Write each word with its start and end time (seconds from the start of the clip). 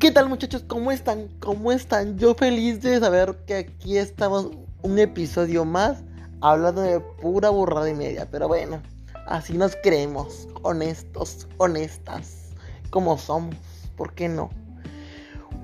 ¿Qué 0.00 0.10
tal 0.10 0.30
muchachos? 0.30 0.64
¿Cómo 0.66 0.92
están? 0.92 1.28
¿Cómo 1.40 1.72
están? 1.72 2.16
Yo 2.16 2.34
feliz 2.34 2.80
de 2.80 2.98
saber 2.98 3.36
que 3.46 3.54
aquí 3.54 3.98
estamos 3.98 4.48
un 4.80 4.98
episodio 4.98 5.66
más 5.66 5.98
hablando 6.40 6.80
de 6.80 7.00
pura 7.00 7.50
burrada 7.50 7.90
y 7.90 7.92
media. 7.92 8.26
Pero 8.30 8.48
bueno, 8.48 8.80
así 9.26 9.58
nos 9.58 9.76
creemos, 9.82 10.48
honestos, 10.62 11.46
honestas, 11.58 12.54
como 12.88 13.18
somos. 13.18 13.54
¿Por 13.94 14.14
qué 14.14 14.30
no? 14.30 14.48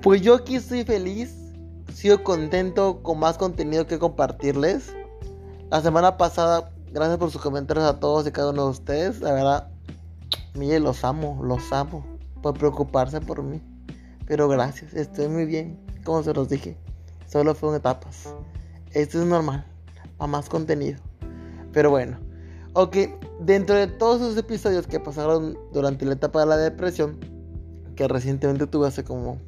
Pues 0.03 0.21
yo 0.21 0.35
aquí 0.35 0.57
estoy 0.57 0.83
feliz, 0.83 1.33
sigo 1.91 2.23
contento 2.23 3.01
con 3.01 3.17
más 3.17 3.39
contenido 3.39 3.87
que 3.87 3.97
compartirles. 3.97 4.93
La 5.71 5.81
semana 5.81 6.15
pasada, 6.17 6.69
gracias 6.91 7.17
por 7.17 7.31
sus 7.31 7.41
comentarios 7.41 7.87
a 7.87 7.99
todos 7.99 8.27
y 8.27 8.31
cada 8.31 8.51
uno 8.51 8.65
de 8.65 8.69
ustedes. 8.69 9.19
La 9.19 9.33
verdad, 9.33 9.71
mire, 10.53 10.79
los 10.79 11.03
amo, 11.03 11.39
los 11.43 11.73
amo. 11.73 12.05
Por 12.43 12.55
preocuparse 12.55 13.19
por 13.19 13.41
mí. 13.41 13.63
Pero 14.27 14.47
gracias, 14.47 14.93
estoy 14.93 15.29
muy 15.29 15.45
bien. 15.45 15.79
Como 16.03 16.21
se 16.23 16.33
los 16.33 16.49
dije, 16.49 16.77
solo 17.27 17.55
fueron 17.55 17.77
etapas. 17.77 18.29
Esto 18.91 19.21
es 19.21 19.25
normal, 19.25 19.65
a 20.19 20.27
más 20.27 20.49
contenido. 20.49 20.99
Pero 21.71 21.89
bueno, 21.89 22.17
ok, 22.73 22.95
dentro 23.41 23.75
de 23.75 23.87
todos 23.87 24.21
esos 24.21 24.37
episodios 24.37 24.87
que 24.87 24.99
pasaron 24.99 25.57
durante 25.73 26.05
la 26.05 26.13
etapa 26.13 26.41
de 26.41 26.45
la 26.45 26.57
depresión, 26.57 27.19
que 27.95 28.07
recientemente 28.07 28.67
tuve 28.67 28.87
hace 28.87 29.03
como 29.03 29.39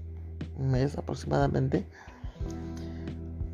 un 0.58 0.72
mes 0.72 0.98
aproximadamente, 0.98 1.86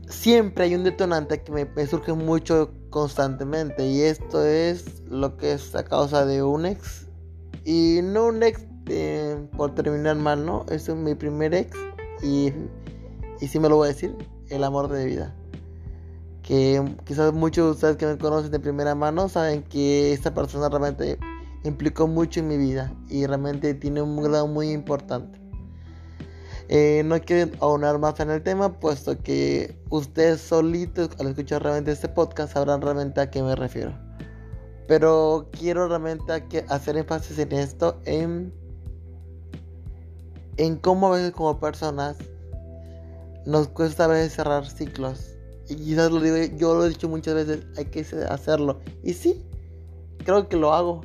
siempre 0.07 0.65
hay 0.65 0.75
un 0.75 0.83
detonante 0.83 1.41
que 1.41 1.51
me, 1.51 1.87
surge 1.87 2.13
mucho 2.13 2.71
constantemente 2.89 3.85
y 3.85 4.01
esto 4.01 4.43
es 4.43 5.01
lo 5.09 5.37
que 5.37 5.53
es 5.53 5.75
a 5.75 5.83
causa 5.83 6.25
de 6.25 6.43
un 6.43 6.65
ex 6.65 7.07
y 7.63 7.99
no 8.03 8.27
un 8.27 8.43
ex 8.43 8.65
por 9.57 9.73
terminar 9.73 10.15
mal, 10.15 10.45
¿no? 10.45 10.65
Es 10.69 10.87
mi 10.89 11.15
primer 11.15 11.53
ex 11.53 11.77
y, 12.21 12.51
y 13.41 13.47
sí 13.47 13.59
me 13.59 13.69
lo 13.69 13.77
voy 13.77 13.89
a 13.89 13.91
decir, 13.91 14.15
el 14.49 14.63
amor 14.63 14.89
de 14.89 15.05
vida. 15.05 15.35
Que 16.43 16.83
quizás 17.05 17.33
muchos 17.33 17.65
de 17.65 17.71
ustedes 17.71 17.97
que 17.97 18.05
me 18.05 18.17
conocen 18.17 18.51
de 18.51 18.59
primera 18.59 18.93
mano 18.93 19.29
saben 19.29 19.63
que 19.63 20.13
esta 20.13 20.33
persona 20.33 20.69
realmente 20.69 21.17
implicó 21.63 22.07
mucho 22.07 22.39
en 22.39 22.47
mi 22.47 22.57
vida 22.57 22.93
y 23.09 23.25
realmente 23.25 23.73
tiene 23.73 24.01
un 24.01 24.21
grado 24.21 24.47
muy 24.47 24.69
importante. 24.71 25.39
Eh, 26.67 27.03
no 27.05 27.19
quiero 27.21 27.51
aunar 27.59 27.99
más 27.99 28.19
en 28.19 28.31
el 28.31 28.41
tema, 28.41 28.79
puesto 28.79 29.17
que 29.21 29.79
ustedes 29.89 30.41
solitos 30.41 31.09
al 31.19 31.27
escuchar 31.27 31.61
realmente 31.61 31.91
este 31.91 32.09
podcast 32.09 32.53
sabrán 32.53 32.81
realmente 32.81 33.21
a 33.21 33.29
qué 33.29 33.41
me 33.43 33.55
refiero. 33.55 33.93
Pero 34.87 35.49
quiero 35.51 35.87
realmente 35.87 36.31
hacer 36.69 36.97
énfasis 36.97 37.37
en 37.39 37.51
esto, 37.53 37.99
en 38.05 38.53
en 40.57 40.77
cómo 40.77 41.07
a 41.07 41.17
veces 41.17 41.31
como 41.31 41.59
personas 41.59 42.17
nos 43.45 43.67
cuesta 43.67 44.05
a 44.05 44.07
veces 44.07 44.33
cerrar 44.33 44.67
ciclos. 44.67 45.31
Y 45.67 45.75
quizás 45.75 46.11
lo 46.11 46.19
digo, 46.19 46.37
yo 46.57 46.75
lo 46.75 46.85
he 46.85 46.89
dicho 46.89 47.09
muchas 47.09 47.35
veces, 47.35 47.65
hay 47.77 47.85
que 47.85 48.05
hacerlo. 48.29 48.79
Y 49.03 49.13
sí, 49.13 49.45
creo 50.23 50.47
que 50.47 50.57
lo 50.57 50.73
hago. 50.73 51.01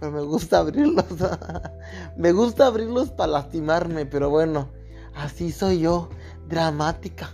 Pero 0.00 0.12
me 0.12 0.22
gusta 0.22 0.58
abrirlos. 0.60 1.04
me 2.16 2.32
gusta 2.32 2.66
abrirlos 2.66 3.10
para 3.10 3.32
lastimarme. 3.32 4.06
Pero 4.06 4.30
bueno, 4.30 4.68
así 5.14 5.52
soy 5.52 5.80
yo. 5.80 6.08
Dramática. 6.48 7.30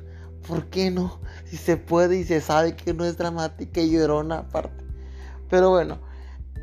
¿Por 0.46 0.66
qué 0.66 0.90
no? 0.90 1.20
Si 1.44 1.56
se 1.56 1.76
puede 1.76 2.18
y 2.18 2.24
se 2.24 2.40
sabe 2.40 2.76
que 2.76 2.94
no 2.94 3.04
es 3.04 3.16
dramática 3.16 3.80
y 3.80 3.90
llorona 3.90 4.38
aparte. 4.38 4.84
Pero 5.50 5.70
bueno, 5.70 5.98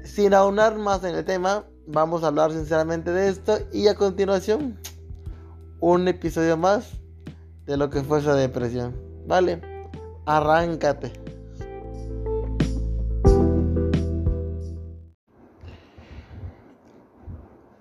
sin 0.03 0.33
aunar 0.33 0.77
más 0.77 1.03
en 1.03 1.15
el 1.15 1.25
tema, 1.25 1.65
vamos 1.87 2.23
a 2.23 2.27
hablar 2.27 2.51
sinceramente 2.51 3.11
de 3.11 3.29
esto 3.29 3.59
y 3.71 3.87
a 3.87 3.95
continuación 3.95 4.79
un 5.79 6.07
episodio 6.07 6.57
más 6.57 6.99
de 7.65 7.77
lo 7.77 7.89
que 7.89 8.01
fue 8.01 8.19
esa 8.19 8.35
depresión. 8.35 8.95
Vale, 9.27 9.61
arráncate. 10.25 11.11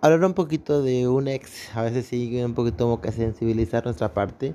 Hablar 0.00 0.24
un 0.24 0.34
poquito 0.34 0.82
de 0.82 1.08
un 1.08 1.28
ex, 1.28 1.74
a 1.74 1.82
veces 1.82 2.06
sí 2.06 2.42
un 2.42 2.54
poquito 2.54 2.84
como 2.84 3.00
que 3.00 3.10
sensibilizar 3.10 3.84
nuestra 3.84 4.12
parte, 4.12 4.54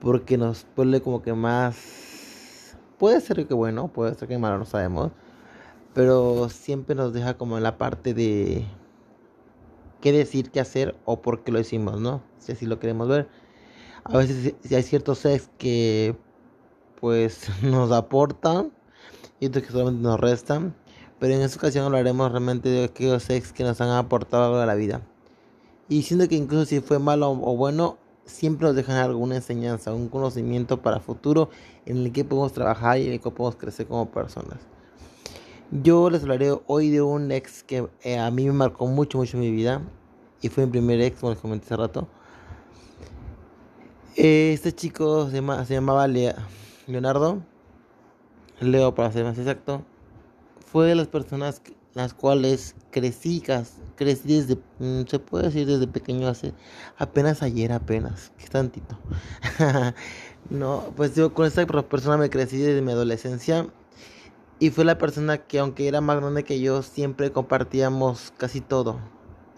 porque 0.00 0.38
nos 0.38 0.64
pone 0.64 1.00
como 1.00 1.20
que 1.22 1.34
más... 1.34 2.76
Puede 2.98 3.20
ser 3.20 3.46
que 3.46 3.52
bueno, 3.52 3.88
puede 3.88 4.14
ser 4.14 4.28
que 4.28 4.38
malo, 4.38 4.58
no 4.58 4.64
sabemos 4.64 5.10
pero 5.94 6.48
siempre 6.48 6.94
nos 6.94 7.12
deja 7.12 7.34
como 7.34 7.56
en 7.56 7.62
la 7.62 7.78
parte 7.78 8.12
de 8.12 8.66
qué 10.04 10.12
decir, 10.12 10.50
qué 10.50 10.60
hacer 10.60 10.94
o 11.06 11.22
por 11.22 11.42
qué 11.44 11.50
lo 11.50 11.56
decimos, 11.56 11.98
¿no? 11.98 12.22
Si 12.38 12.52
así 12.52 12.66
lo 12.66 12.78
queremos 12.78 13.08
ver. 13.08 13.26
A 14.04 14.18
veces 14.18 14.54
hay 14.70 14.82
ciertos 14.82 15.24
ex 15.24 15.48
que 15.56 16.14
pues 17.00 17.48
nos 17.62 17.90
aportan 17.90 18.70
y 19.40 19.46
otros 19.46 19.64
que 19.64 19.72
solamente 19.72 20.02
nos 20.02 20.20
restan. 20.20 20.74
Pero 21.18 21.32
en 21.32 21.40
esta 21.40 21.56
ocasión 21.56 21.86
hablaremos 21.86 22.30
realmente 22.30 22.68
de 22.68 22.84
aquellos 22.84 23.30
ex 23.30 23.50
que 23.50 23.64
nos 23.64 23.80
han 23.80 23.88
aportado 23.88 24.60
a 24.60 24.66
la 24.66 24.74
vida. 24.74 25.00
Y 25.88 26.02
siendo 26.02 26.28
que 26.28 26.34
incluso 26.34 26.66
si 26.66 26.80
fue 26.80 26.98
malo 26.98 27.30
o 27.30 27.56
bueno, 27.56 27.96
siempre 28.26 28.66
nos 28.66 28.76
dejan 28.76 28.96
alguna 28.96 29.36
enseñanza, 29.36 29.94
un 29.94 30.10
conocimiento 30.10 30.82
para 30.82 31.00
futuro 31.00 31.48
en 31.86 31.96
el 31.96 32.12
que 32.12 32.24
podemos 32.24 32.52
trabajar 32.52 32.98
y 32.98 33.06
en 33.06 33.12
el 33.14 33.20
que 33.22 33.30
podemos 33.30 33.56
crecer 33.56 33.86
como 33.86 34.10
personas. 34.10 34.58
Yo 35.82 36.08
les 36.08 36.22
hablaré 36.22 36.56
hoy 36.68 36.90
de 36.90 37.02
un 37.02 37.32
ex 37.32 37.64
que 37.64 37.88
eh, 38.04 38.16
a 38.16 38.30
mí 38.30 38.46
me 38.46 38.52
marcó 38.52 38.86
mucho, 38.86 39.18
mucho 39.18 39.36
mi 39.38 39.50
vida. 39.50 39.82
Y 40.40 40.48
fue 40.48 40.66
mi 40.66 40.70
primer 40.70 41.00
ex, 41.00 41.18
como 41.18 41.32
les 41.32 41.40
comenté 41.40 41.66
hace 41.66 41.76
rato. 41.76 42.06
Este 44.14 44.72
chico 44.72 45.28
se, 45.30 45.42
se 45.66 45.74
llamaba 45.74 46.06
Leonardo. 46.06 47.42
Leo, 48.60 48.94
para 48.94 49.10
ser 49.10 49.24
más 49.24 49.36
exacto. 49.36 49.82
Fue 50.64 50.86
de 50.86 50.94
las 50.94 51.08
personas 51.08 51.60
las 51.94 52.14
cuales 52.14 52.76
crecí, 52.92 53.42
crecí 53.96 54.28
desde, 54.28 54.56
mm, 54.78 55.06
se 55.08 55.18
puede 55.18 55.46
decir 55.46 55.66
desde 55.66 55.88
pequeño, 55.88 56.28
hace 56.28 56.54
apenas 56.98 57.42
ayer, 57.42 57.72
apenas, 57.72 58.30
que 58.38 58.46
tantito. 58.46 58.96
no, 60.50 60.84
pues 60.94 61.16
yo 61.16 61.34
con 61.34 61.46
esta 61.46 61.66
persona 61.66 62.16
me 62.16 62.30
crecí 62.30 62.58
desde 62.58 62.80
mi 62.80 62.92
adolescencia 62.92 63.66
y 64.64 64.70
fue 64.70 64.86
la 64.86 64.96
persona 64.96 65.36
que, 65.36 65.58
aunque 65.58 65.88
era 65.88 66.00
más 66.00 66.16
grande 66.16 66.42
que 66.42 66.58
yo, 66.58 66.80
siempre 66.80 67.30
compartíamos 67.30 68.32
casi 68.38 68.62
todo. 68.62 68.98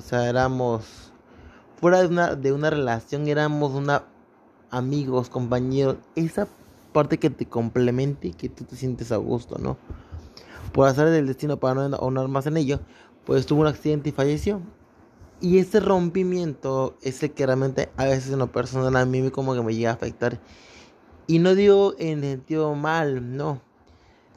O 0.01 0.03
sea, 0.03 0.29
éramos. 0.29 1.13
Fuera 1.81 2.01
de 2.01 2.09
una, 2.09 2.35
de 2.35 2.53
una 2.53 2.71
relación, 2.71 3.29
éramos 3.29 3.71
una 3.75 4.03
amigos, 4.69 5.31
compañeros. 5.31 5.99
Esa 6.17 6.49
parte 6.93 7.19
que 7.19 7.31
te 7.31 7.47
complemente 7.47 8.27
y 8.27 8.33
que 8.33 8.49
tú 8.49 8.65
te 8.65 8.75
sientes 8.75 9.13
a 9.13 9.17
gusto, 9.19 9.59
¿no? 9.61 9.77
Por 10.73 10.89
hacer 10.89 11.09
del 11.11 11.29
destino 11.29 11.57
para 11.61 11.89
no 11.89 11.95
ahondar 11.95 12.27
más 12.27 12.49
en 12.49 12.57
ello, 12.57 12.81
pues 13.25 13.47
tuvo 13.47 13.61
un 13.61 13.69
accidente 13.69 14.09
y 14.09 14.13
falleció. 14.13 14.61
Y 15.41 15.59
ese 15.59 15.79
rompimiento 15.79 16.97
es 17.01 17.23
el 17.23 17.31
que 17.31 17.47
realmente 17.47 17.91
a 17.97 18.07
veces 18.07 18.33
en 18.33 18.41
lo 18.41 18.51
personal 18.51 18.97
a 18.97 19.07
mí 19.07 19.31
como 19.31 19.55
que 19.55 19.63
me 19.63 19.73
llega 19.73 19.91
a 19.91 19.95
afectar. 19.95 20.41
Y 21.29 21.39
no 21.39 21.55
digo 21.55 21.95
en 21.97 22.23
sentido 22.23 22.75
mal, 22.75 23.37
no 23.37 23.66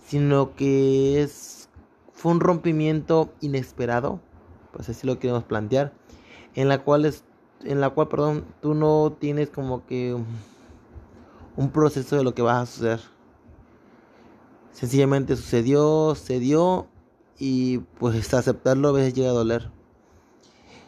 sino 0.09 0.56
que 0.56 1.22
es 1.22 1.70
fue 2.14 2.31
un 2.31 2.40
rompimiento 2.40 3.31
inesperado, 3.42 4.20
pues 4.74 4.90
así 4.90 5.06
lo 5.06 5.20
queremos 5.20 5.44
plantear, 5.44 5.94
en 6.56 6.68
la 6.68 6.84
cual 6.84 7.06
es, 7.06 7.24
en 7.64 7.80
la 7.80 7.92
cual, 7.92 8.08
perdón, 8.08 8.44
tú 8.59 8.74
no 8.74 9.16
tienes 9.20 9.52
como 9.52 9.86
que 9.86 10.18
un 11.56 11.70
proceso 11.70 12.18
de 12.18 12.24
lo 12.24 12.34
que 12.34 12.42
va 12.42 12.59
a 12.59 12.66
suceder. 12.66 13.02
Sencillamente 14.72 15.35
sucedió, 15.35 16.16
se 16.16 16.40
dio 16.40 16.88
y 17.38 17.78
pues 18.00 18.34
aceptarlo 18.34 18.90
a 18.90 18.94
veces 18.94 19.14
llega 19.14 19.29
a 19.29 19.34
doler. 19.34 19.70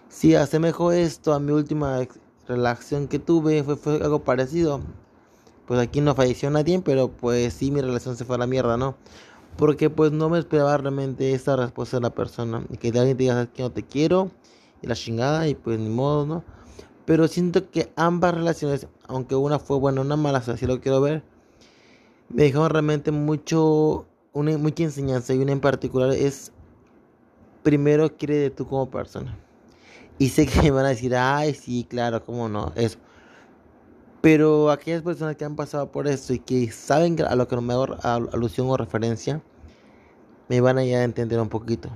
Si 0.09 0.33
asemejo 0.33 0.91
esto 0.91 1.33
a 1.33 1.39
mi 1.39 1.51
última 1.51 1.99
relación 2.47 3.07
que 3.07 3.19
tuve, 3.19 3.63
fue, 3.63 3.75
fue 3.75 3.97
algo 3.97 4.23
parecido 4.23 4.81
pues 5.71 5.79
aquí 5.79 6.01
no 6.01 6.13
falleció 6.15 6.49
nadie, 6.49 6.81
pero 6.81 7.07
pues 7.07 7.53
sí 7.53 7.71
mi 7.71 7.79
relación 7.79 8.17
se 8.17 8.25
fue 8.25 8.35
a 8.35 8.39
la 8.39 8.45
mierda, 8.45 8.75
¿no? 8.75 8.97
Porque 9.55 9.89
pues 9.89 10.11
no 10.11 10.27
me 10.27 10.37
esperaba 10.37 10.75
realmente 10.75 11.31
esta 11.31 11.55
respuesta 11.55 11.95
de 11.95 12.01
la 12.01 12.09
persona. 12.09 12.65
Y 12.69 12.75
que 12.75 12.89
alguien 12.89 13.15
te 13.15 13.23
diga, 13.23 13.45
que 13.45 13.63
no 13.63 13.71
te 13.71 13.83
quiero? 13.83 14.31
Y 14.81 14.87
la 14.87 14.95
chingada, 14.95 15.47
y 15.47 15.55
pues 15.55 15.79
ni 15.79 15.87
modo, 15.87 16.25
¿no? 16.25 16.43
Pero 17.05 17.25
siento 17.29 17.71
que 17.71 17.89
ambas 17.95 18.33
relaciones, 18.33 18.87
aunque 19.07 19.33
una 19.35 19.59
fue 19.59 19.77
buena, 19.79 20.01
una 20.01 20.17
mala, 20.17 20.39
así 20.39 20.65
lo 20.65 20.81
quiero 20.81 20.99
ver, 20.99 21.23
me 22.27 22.43
dejaron 22.43 22.69
realmente 22.69 23.11
mucho, 23.11 24.07
una, 24.33 24.57
mucha 24.57 24.83
enseñanza. 24.83 25.33
Y 25.33 25.37
una 25.37 25.53
en 25.53 25.61
particular 25.61 26.11
es, 26.11 26.51
primero, 27.63 28.17
quiere 28.17 28.35
de 28.35 28.49
tú 28.49 28.67
como 28.67 28.91
persona. 28.91 29.39
Y 30.17 30.27
sé 30.27 30.47
que 30.47 30.63
me 30.63 30.71
van 30.71 30.87
a 30.87 30.89
decir, 30.89 31.15
ay, 31.15 31.53
sí, 31.53 31.85
claro, 31.89 32.25
cómo 32.25 32.49
no, 32.49 32.73
eso. 32.75 32.99
Pero 34.21 34.69
aquellas 34.69 35.01
personas 35.01 35.35
que 35.35 35.45
han 35.45 35.55
pasado 35.55 35.91
por 35.91 36.07
esto 36.07 36.33
y 36.33 36.39
que 36.39 36.71
saben 36.71 37.19
a 37.21 37.35
lo 37.35 37.47
que 37.47 37.57
me 37.57 37.73
hago 37.73 37.97
alusión 38.03 38.69
o 38.69 38.77
referencia, 38.77 39.41
me 40.47 40.61
van 40.61 40.77
a 40.77 40.83
ya 40.83 41.03
entender 41.03 41.39
un 41.39 41.49
poquito. 41.49 41.89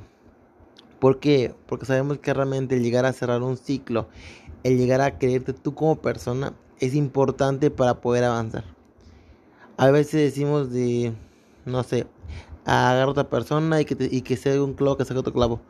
¿Por 1.00 1.19
qué? 1.19 1.54
Porque 1.68 1.86
sabemos 1.86 2.18
que 2.18 2.33
realmente 2.33 2.80
llegar 2.80 3.06
a 3.06 3.13
cerrar 3.13 3.44
un 3.44 3.57
ciclo 3.57 4.07
el 4.66 4.80
llegar 4.80 5.00
a 5.01 5.19
creerte 5.19 5.54
tú 5.54 5.75
como 5.75 5.98
persona 5.98 6.54
es 6.80 6.95
importante 6.95 7.69
para 7.69 8.01
poder 8.01 8.24
avanzar. 8.24 8.63
A 9.77 9.92
veces 9.92 10.13
decimos 10.13 10.72
de, 10.72 11.13
no 11.66 11.83
sé, 11.83 12.07
agarrar 12.66 13.04
a 13.04 13.12
otra 13.12 13.30
persona 13.30 13.80
y 13.80 13.86
que, 13.86 13.95
y 14.10 14.22
que 14.22 14.38
sea 14.38 14.63
un 14.63 14.74
clavo 14.74 14.98
que 14.98 15.06
saque 15.06 15.19
otro 15.19 15.33
clavo, 15.33 15.62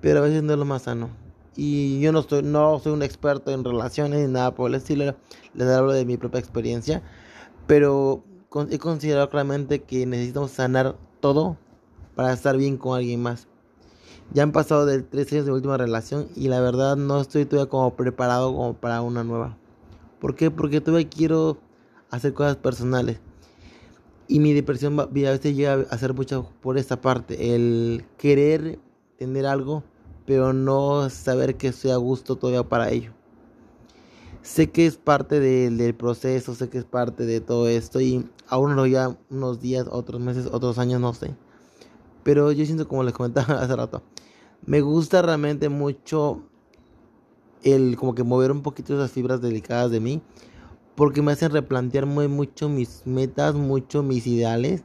pero 0.00 0.20
a 0.20 0.22
veces 0.22 0.42
no 0.42 0.54
es 0.54 0.58
lo 0.58 0.64
más 0.64 0.82
sano. 0.82 1.10
Y 1.56 2.00
yo 2.00 2.12
no, 2.12 2.20
estoy, 2.20 2.42
no 2.42 2.78
soy 2.78 2.92
un 2.92 3.02
experto 3.02 3.50
en 3.50 3.64
relaciones 3.64 4.26
ni 4.26 4.32
nada 4.32 4.54
por 4.54 4.70
el 4.70 4.76
estilo, 4.76 5.16
les 5.54 5.68
hablo 5.68 5.92
de 5.92 6.04
mi 6.04 6.16
propia 6.16 6.38
experiencia, 6.38 7.02
pero 7.66 8.22
he 8.70 8.78
considerado 8.78 9.28
claramente 9.28 9.82
que 9.82 10.06
necesitamos 10.06 10.52
sanar 10.52 10.96
todo 11.20 11.56
para 12.14 12.32
estar 12.32 12.56
bien 12.56 12.76
con 12.76 12.96
alguien 12.96 13.22
más. 13.22 13.48
Ya 14.32 14.42
han 14.42 14.52
pasado 14.52 14.86
tres 15.04 15.32
años 15.32 15.46
de 15.46 15.52
última 15.52 15.76
relación 15.78 16.28
y 16.36 16.48
la 16.48 16.60
verdad 16.60 16.96
no 16.96 17.20
estoy 17.20 17.46
todavía 17.46 17.70
como 17.70 17.96
preparado 17.96 18.52
como 18.52 18.74
para 18.74 19.00
una 19.00 19.24
nueva. 19.24 19.56
¿Por 20.20 20.34
qué? 20.34 20.50
Porque 20.50 20.80
todavía 20.80 21.08
quiero 21.08 21.58
hacer 22.10 22.34
cosas 22.34 22.56
personales. 22.56 23.20
Y 24.26 24.40
mi 24.40 24.52
depresión 24.52 25.00
a 25.00 25.06
veces 25.06 25.56
llega 25.56 25.86
a 25.88 25.98
ser 25.98 26.12
mucho 26.12 26.50
por 26.60 26.76
esta 26.76 27.00
parte. 27.00 27.54
El 27.54 28.04
querer 28.18 28.78
tener 29.16 29.46
algo, 29.46 29.82
pero 30.28 30.52
no 30.52 31.08
saber 31.08 31.56
que 31.56 31.68
estoy 31.68 31.90
a 31.90 31.96
gusto 31.96 32.36
todavía 32.36 32.68
para 32.68 32.90
ello. 32.90 33.12
Sé 34.42 34.70
que 34.70 34.84
es 34.86 34.98
parte 34.98 35.40
del 35.40 35.94
proceso, 35.94 36.54
sé 36.54 36.68
que 36.68 36.76
es 36.76 36.84
parte 36.84 37.24
de 37.24 37.40
todo 37.40 37.66
esto 37.66 38.00
y 38.00 38.28
aún 38.46 38.76
no 38.76 38.86
ya 38.86 39.16
unos 39.30 39.60
días, 39.60 39.86
otros 39.90 40.20
meses, 40.20 40.46
otros 40.52 40.78
años, 40.78 41.00
no 41.00 41.14
sé. 41.14 41.34
Pero 42.24 42.52
yo 42.52 42.66
siento 42.66 42.86
como 42.86 43.02
les 43.04 43.14
comentaba 43.14 43.54
hace 43.62 43.74
rato 43.74 44.02
me 44.66 44.82
gusta 44.82 45.22
realmente 45.22 45.70
mucho 45.70 46.42
el 47.62 47.96
como 47.96 48.14
que 48.14 48.22
mover 48.22 48.52
un 48.52 48.60
poquito 48.60 48.94
esas 48.94 49.10
fibras 49.10 49.40
delicadas 49.40 49.90
de 49.90 50.00
mí. 50.00 50.20
Porque 50.94 51.22
me 51.22 51.32
hacen 51.32 51.52
replantear 51.52 52.04
muy 52.04 52.28
mucho 52.28 52.68
mis 52.68 53.06
metas, 53.06 53.54
mucho 53.54 54.02
mis 54.02 54.26
ideales 54.26 54.82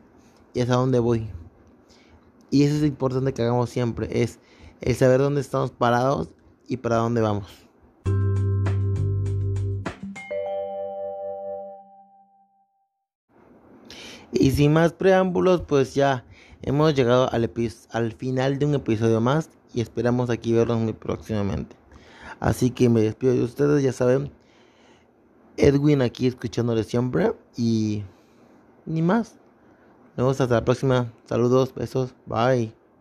y 0.53 0.61
hasta 0.61 0.75
dónde 0.75 0.99
voy. 0.99 1.29
Y 2.49 2.63
eso 2.63 2.75
es 2.77 2.83
importante 2.83 3.33
que 3.33 3.41
hagamos 3.41 3.71
siempre, 3.71 4.21
es 4.23 4.39
el 4.83 4.95
saber 4.95 5.21
dónde 5.21 5.39
estamos 5.39 5.71
parados 5.71 6.29
y 6.67 6.77
para 6.77 6.97
dónde 6.97 7.21
vamos. 7.21 7.47
Y 14.31 14.51
sin 14.51 14.73
más 14.73 14.91
preámbulos, 14.93 15.61
pues 15.61 15.95
ya 15.95 16.25
hemos 16.61 16.93
llegado 16.95 17.31
al, 17.31 17.49
al 17.91 18.11
final 18.13 18.59
de 18.59 18.65
un 18.65 18.75
episodio 18.75 19.21
más 19.21 19.49
y 19.73 19.81
esperamos 19.81 20.29
aquí 20.29 20.51
verlos 20.51 20.79
muy 20.79 20.93
próximamente. 20.93 21.77
Así 22.39 22.71
que 22.71 22.89
me 22.89 23.01
despido 23.01 23.33
de 23.33 23.43
ustedes, 23.43 23.83
ya 23.83 23.93
saben, 23.93 24.31
Edwin 25.55 26.01
aquí 26.01 26.27
escuchándoles 26.27 26.87
siempre 26.87 27.33
y 27.55 28.03
ni 28.85 29.01
más. 29.01 29.35
Nos 30.17 30.25
vemos 30.25 30.41
hasta 30.41 30.55
la 30.55 30.65
próxima. 30.65 31.13
Saludos, 31.25 31.73
besos, 31.73 32.13
bye. 32.25 32.82